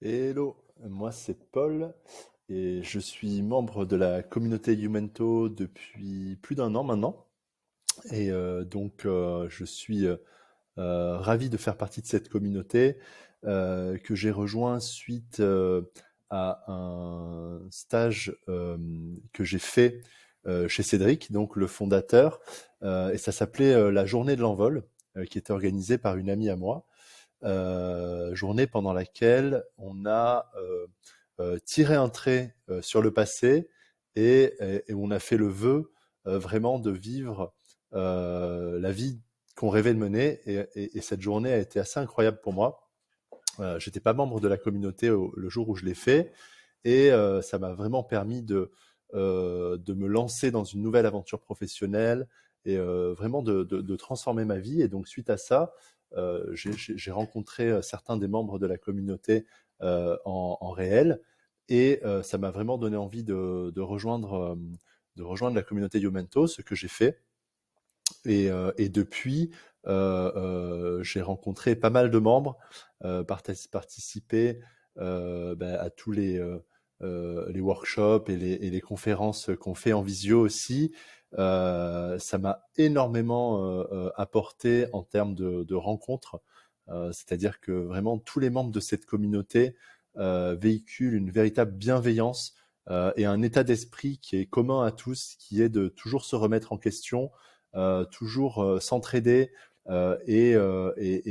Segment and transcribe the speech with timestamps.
[0.00, 0.56] Hello,
[0.86, 1.92] moi c'est Paul
[2.48, 7.26] et je suis membre de la communauté Youmento depuis plus d'un an maintenant.
[8.12, 10.16] Et euh, donc euh, je suis euh,
[10.76, 12.96] ravi de faire partie de cette communauté
[13.42, 15.42] que j'ai rejoint suite
[16.30, 20.02] à un stage que j'ai fait
[20.68, 22.40] chez Cédric, donc le fondateur,
[22.82, 24.84] et ça s'appelait la journée de l'envol,
[25.30, 26.87] qui était organisée par une amie à moi.
[27.44, 30.86] Euh, journée pendant laquelle on a euh,
[31.38, 33.68] euh, tiré un trait sur le passé
[34.16, 34.54] et,
[34.90, 35.92] on a fait le vœu
[36.24, 37.54] vraiment de vivre
[37.92, 39.20] la vie
[39.54, 40.40] qu'on rêvait de mener.
[40.74, 42.90] Et, cette journée a été assez incroyable pour moi.
[43.60, 46.32] Euh, J'étais pas membre de la communauté le jour où je l'ai fait,
[46.84, 47.10] et
[47.42, 48.72] ça m'a vraiment permis de
[49.14, 52.26] de me lancer dans une nouvelle aventure professionnelle
[52.64, 54.82] et vraiment de, transformer ma vie.
[54.82, 55.72] Et donc suite à ça,
[56.54, 59.46] j'ai rencontré euh, certains des membres de la communauté
[59.82, 61.20] euh, en, réel
[61.68, 64.56] et ça m'a vraiment donné envie de, rejoindre,
[65.16, 67.20] de rejoindre la communauté Yomento, ce que j'ai fait.
[68.24, 68.48] Et,
[68.88, 69.50] depuis,
[69.84, 72.56] j'ai rencontré pas mal de membres,
[73.26, 74.60] participé
[74.96, 76.42] ben, à tous les,
[77.02, 80.94] les workshops et les, et les conférences qu'on fait en visio aussi.
[81.36, 86.40] Euh, ça m'a énormément euh, euh, apporté en termes de, rencontres.
[87.12, 89.76] C'est-à-dire que vraiment tous les membres de cette communauté
[90.16, 92.54] véhiculent une véritable bienveillance
[93.16, 96.72] et un état d'esprit qui est commun à tous, qui est de toujours se remettre
[96.72, 97.30] en question,
[98.10, 99.52] toujours s'entraider,
[100.26, 100.52] et,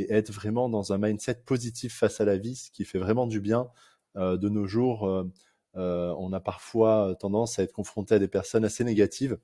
[0.10, 3.42] être vraiment dans un mindset positif face à la vie, ce qui fait vraiment du
[3.42, 3.68] bien.
[4.16, 5.26] de nos jours,
[5.74, 9.40] on a parfois tendance à être confronté à des personnes assez négatives.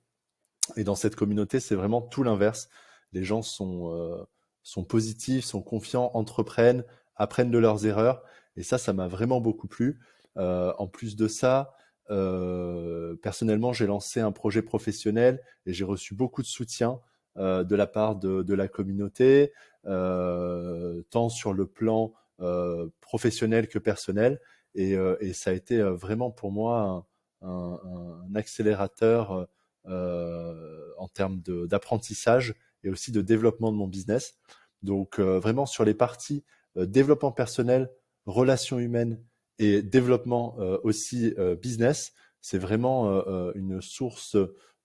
[0.77, 2.69] Et dans cette communauté, c'est vraiment tout l'inverse.
[3.11, 4.23] Les gens sont, euh,
[4.63, 6.83] sont positifs, sont confiants, entreprennent,
[7.15, 8.23] apprennent de leurs erreurs.
[8.55, 9.99] Et ça, ça m'a vraiment beaucoup plu.
[10.37, 11.75] Euh, en plus de ça,
[12.09, 16.99] euh, personnellement, j'ai lancé un projet professionnel et j'ai reçu beaucoup de soutien
[17.37, 19.53] euh, de la part de, de la communauté,
[19.85, 24.39] euh, tant sur le plan euh, professionnel que personnel.
[24.75, 27.05] Et, et, ça a été vraiment pour moi
[27.41, 27.79] un, un,
[28.27, 29.45] un accélérateur euh,
[29.85, 34.35] en termes d'apprentissage et aussi de développement de mon business.
[34.81, 36.43] Donc euh, vraiment sur les parties
[36.77, 37.89] euh, développement personnel,
[38.25, 39.23] relations humaines
[39.59, 43.23] et développement aussi business, c'est vraiment
[43.53, 44.35] une source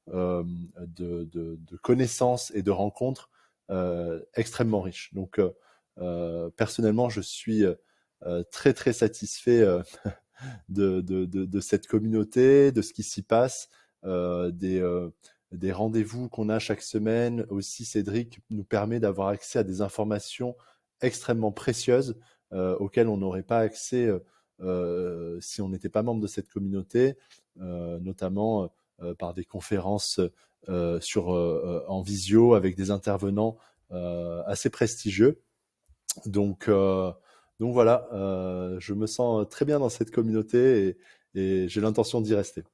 [0.06, 0.44] de,
[0.76, 3.30] de, de, connaissances et de rencontres
[4.34, 5.14] extrêmement riche.
[5.14, 5.40] Donc
[6.56, 7.64] personnellement, je suis
[8.50, 9.64] très très satisfait
[10.68, 13.70] de, de, cette communauté, de ce qui s'y passe.
[14.04, 15.10] Euh, des, euh,
[15.52, 17.46] des rendez-vous qu'on a chaque semaine.
[17.50, 20.56] Aussi, Cédric nous permet d'avoir accès à des informations
[21.00, 22.16] extrêmement précieuses
[22.52, 24.10] euh, auxquelles on n'aurait pas accès
[25.40, 27.14] si on n'était pas membre de cette communauté,
[27.54, 28.72] notamment
[29.16, 30.20] par des conférences
[30.66, 33.56] en visio avec des intervenants
[33.90, 35.40] assez prestigieux.
[36.26, 38.08] Donc, donc voilà,
[38.80, 40.98] je me sens très bien dans cette communauté
[41.36, 42.64] et j'ai l'intention d'y rester.